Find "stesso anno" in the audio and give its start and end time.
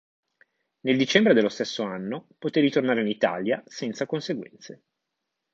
1.49-2.29